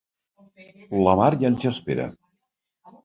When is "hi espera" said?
1.67-2.09